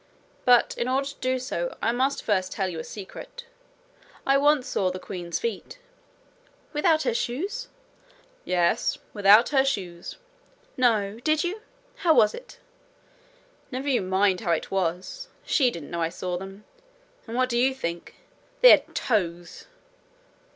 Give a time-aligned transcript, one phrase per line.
[0.45, 3.45] But in order to do so, I must first tell you a secret.
[4.25, 5.77] I once saw the queen's feet.'
[6.73, 7.67] 'Without her shoes?'
[8.43, 10.17] 'Yes without her shoes.'
[10.75, 11.19] 'No!
[11.19, 11.61] Did you?
[11.97, 12.57] How was it?'
[13.69, 15.27] 'Never you mind how it was.
[15.45, 16.63] She didn't know I saw them.
[17.27, 18.15] And what do you think!
[18.61, 19.67] they had toes!'